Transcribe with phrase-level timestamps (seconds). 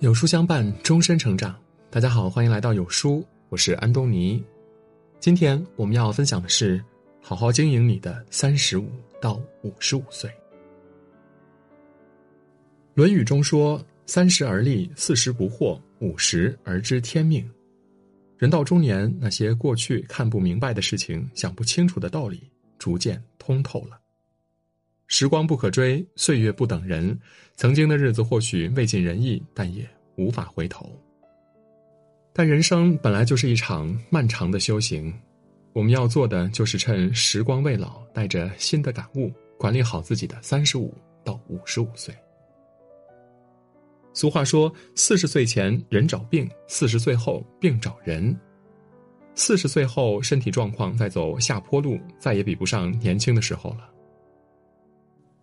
[0.00, 1.54] 有书相伴，终身成长。
[1.90, 4.42] 大家好，欢迎来到有书，我是安东尼。
[5.18, 6.82] 今天我们要分享的是：
[7.20, 8.90] 好好经营你的三十五
[9.20, 10.30] 到五十五岁。
[12.94, 17.46] 《论语》中说：“三十而立，四十不惑，五十而知天命。”
[18.38, 23.99] 人到中年，那些过去看不明白的事情、想不清楚的道理，逐渐通透了。
[25.12, 27.18] 时光不可追，岁月不等人。
[27.56, 30.88] 曾经的日子或许未尽人意，但也无法回头。
[32.32, 35.12] 但人生本来就是一场漫长的修行，
[35.72, 42.14] 我们要做的就是趁时光未老，带着新的感悟，管理好自己的三十五到五十五岁。
[44.14, 48.34] 俗话说：“四十岁前人找病，四十岁后病找人。”
[49.34, 53.90] 四十岁后身体状况再走下坡路，再也比不上年轻的时候了。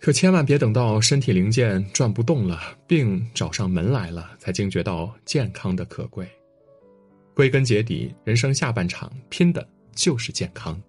[0.00, 6.26] 可千万别等到身体零件转不动了，病找上门来了，才惊觉到健康的可贵。
[7.34, 10.80] 归根结底，人生下半场拼的就是健康。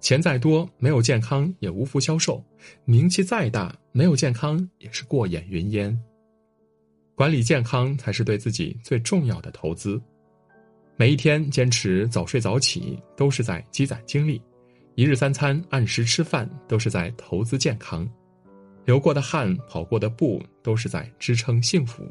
[0.00, 2.42] 钱再多，没有健康也无福消受；
[2.84, 5.98] 名气再大，没有健康也是过眼云烟。
[7.14, 10.00] 管理健康才是对自己最重要的投资。
[10.96, 14.40] 每一天坚持早睡早起，都是在积攒精力。
[14.96, 18.06] 一日三餐按时吃饭，都是在投资健康；
[18.84, 22.04] 流过的汗、跑过的步，都是在支撑幸福。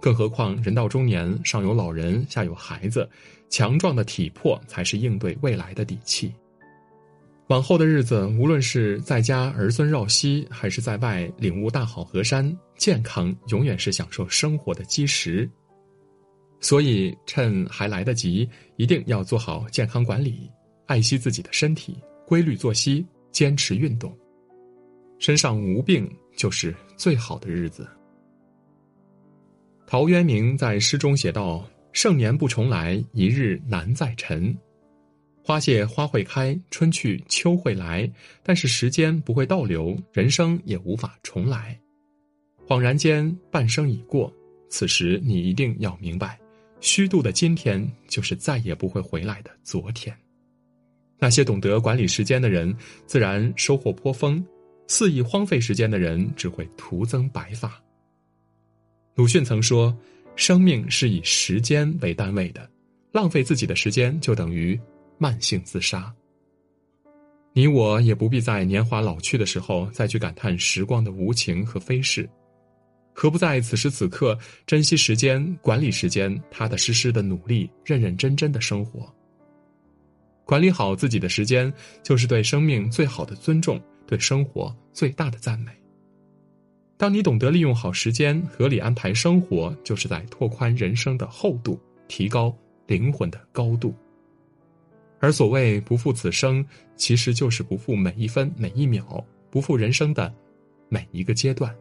[0.00, 3.08] 更何况人到中年，上有老人，下有孩子，
[3.48, 6.32] 强壮的体魄才是应对未来的底气。
[7.48, 15.50] 往后的日子，无论是在家儿孙绕膝，还是在外领悟大好河山，健康永远是享受生活的基石。
[16.60, 20.50] 所以，趁还来得及，一定要做好健康管理。
[20.86, 24.14] 爱惜自己的身体，规律作息，坚持运动，
[25.18, 27.88] 身上无病就是最好的日子。
[29.86, 34.56] 陶渊明在诗中写道：“盛年不重来，一日难再晨。
[35.42, 38.10] 花谢花会开，春去秋会来，
[38.42, 41.78] 但是时间不会倒流，人生也无法重来。
[42.66, 44.30] 恍然间，半生已过，
[44.68, 46.38] 此时你一定要明白，
[46.80, 50.14] 虚度的今天就是再也不会回来的昨天。”
[51.18, 52.76] 那些懂得管理时间的人，
[53.06, 54.38] 自然收获颇丰；
[54.88, 57.80] 肆意荒废时间的人，只会徒增白发。
[59.14, 59.96] 鲁迅曾说
[60.34, 62.68] ：“生命是以时间为单位的，
[63.12, 64.80] 浪费自己的时间，就等于
[65.18, 66.12] 慢性自杀。”
[67.52, 72.28] 你我也不必在年华老去的时候，再去感叹时光的无情和飞逝，
[73.12, 79.12] 何不在此时此刻珍惜时间，管理时间，踏踏实实的努力，认认真真的生活？
[80.44, 81.70] 管理好自己的时间，
[82.02, 85.70] 就是对生命最好的尊重，对生活最大的赞美。
[86.96, 92.52] 当你懂得利用好时间，合理安排生活，就是在拓宽人生的厚度，提高
[92.86, 93.94] 灵魂的高度。
[95.20, 96.64] 而所谓不负此生，
[96.96, 100.34] 其实就是不负每一分每一秒，不负人生的
[100.88, 101.72] 每一个阶段。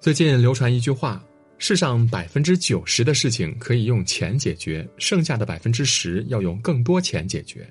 [0.00, 1.22] 最近流传一句话。
[1.58, 7.66] 世上百分之九十的事情可以用钱解决，剩下的百分之十要用更多钱解决。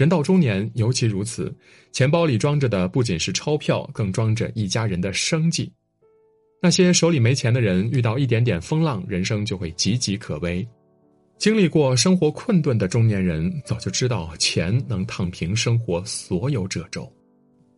[0.00, 1.54] 人到中年尤其如此，
[1.92, 5.70] 钱包里装着的不仅是钞票，更装着一家人的生计。
[6.62, 10.66] 那些手里没钱的人，遇到一点点风浪，人生就会岌岌可危。
[11.36, 17.06] 经历过生活困顿的中年人，早就知道钱能烫平生活所有褶皱。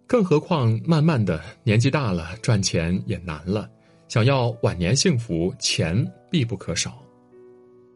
[0.07, 3.69] 更何况，慢慢的年纪大了，赚钱也难了。
[4.07, 7.03] 想要晚年幸福，钱必不可少。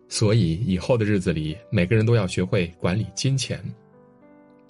[0.08, 3.62] 所以以后的日子里，每个人都要学会管理金钱。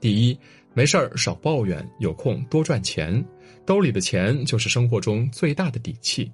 [0.00, 0.38] 第一，
[0.74, 3.24] 没事儿少抱怨，有空多赚钱，
[3.64, 6.30] 兜里的钱就是生活中最大的底气。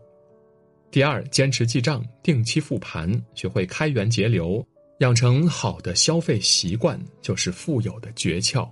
[0.91, 4.67] 第二，坚持记账，定期复盘，学会开源节流，
[4.99, 8.69] 养成好的消费习惯，就是富有的诀窍。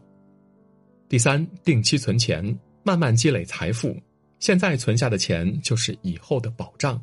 [1.08, 2.44] 第三，定期存钱，
[2.82, 3.96] 慢慢积累财富。
[4.38, 7.02] 现在存下的钱就是以后的保障。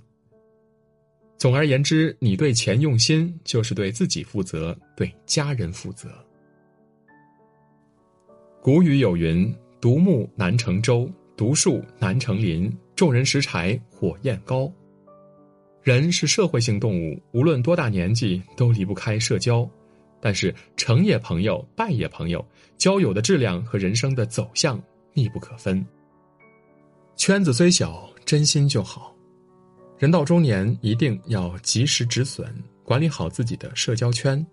[1.38, 6.10] 总而言之，你对钱用心，就是对自己负责，对家人负责。
[8.68, 9.50] 古语有云
[9.80, 12.70] ：“独木难成舟，独树难成林。
[12.98, 14.70] 众人拾柴火焰高。”
[15.82, 19.66] 人是社会性动物，无论多大年纪，都离不开社交。
[20.20, 22.46] 但是，成也朋友，败也朋友，
[22.78, 24.78] 交友的质量和人生的走向
[25.14, 25.82] 密不可分。
[27.16, 29.16] 圈子虽小，真心就好。
[29.98, 32.54] 人到中年，一定要及时止损，
[32.84, 34.46] 管理好自己的社交圈，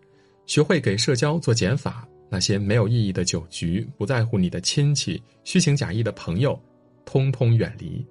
[0.46, 2.06] 学会给社交做减法。
[2.28, 6.60] 那些没有意义的酒局，不在乎你的亲戚，虚情假意的朋友，
[7.04, 8.04] 通通远离。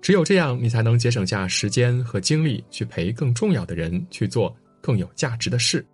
[0.00, 5.84] 只有这样，你才能节省下时间和精力去陪更重要的人，去做更有价值的事。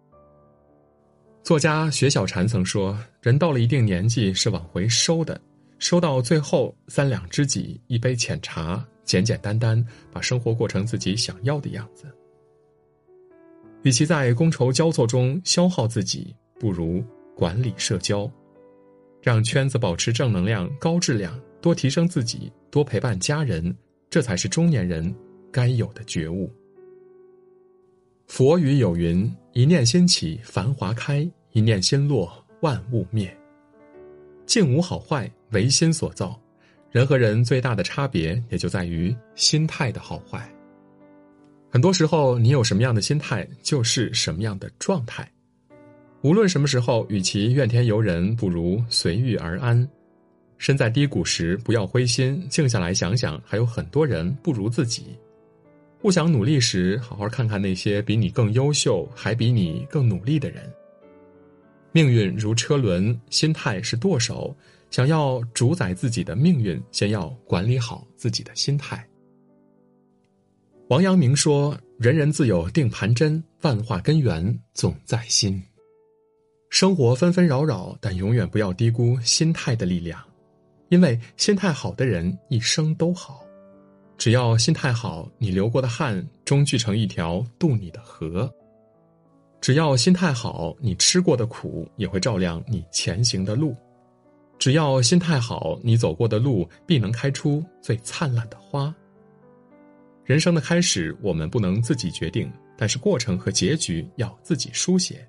[1.43, 5.41] 作家雪小禅曾说：“人到了一定年纪是往回收的，
[5.79, 12.07] 收到最后三两知己，一杯浅茶，简简单单把生活过成自己想要的样子。
[13.83, 16.35] 与其在觥筹交错中消耗自己，
[16.65, 17.05] 不如
[17.37, 18.31] 管理社交，
[19.21, 23.77] 让圈子保持正能量、高质量，多提升自己，多陪伴家人。”
[24.09, 25.15] 这才是中年人
[25.53, 26.51] 该有的觉悟。
[28.29, 32.33] 佛语有云：“一念心起，繁华开；一念心落，
[32.63, 33.37] 万物灭。”
[34.47, 36.41] 境无好坏，唯心所造。
[36.91, 40.51] 人和人最大的差别，也就在于心态的好坏。
[41.69, 45.31] 很多时候，你有什么样的心态，就是什么样的状态。
[46.25, 49.87] 无论什么时候，与其怨天尤人，不如随遇而安。
[50.57, 55.19] 身在低谷时，不要灰心，静下来想想，还有很多人不如自己。
[56.01, 60.63] 不想努力时，好好看看那些比你更优秀、还比你更努力的人。
[61.93, 64.57] 命运如车轮，心态是舵手。
[64.91, 69.07] 想要主宰自己的命运，先要管理好自己的心态。
[70.89, 75.63] 王阳明说：“人人自有定盘针，万化根源总在心。”
[76.75, 80.21] 生活纷纷扰扰，但永远不要低估心态的力量。
[80.89, 83.47] 因为心态好的人一生都好，
[84.19, 88.51] 只要心态好，你流过的汗终聚成一条渡你的河；
[89.61, 93.73] 只要心态好，你吃过的苦也会照亮你前行的路；
[94.59, 98.93] 只要心态好，你走过的路必能开出最灿烂的花。
[100.25, 105.25] 人生的开始，我们不能自己决定，但是过程和结局要自己书写。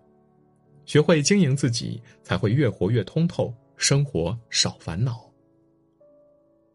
[0.85, 5.29] 学会经营自己，才会越活越通透，生活少烦恼。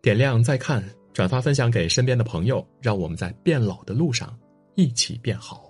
[0.02, 4.36] 点亮再看，转发分享给身边的朋友，让我们在变老的路上
[4.74, 5.69] 一起变好。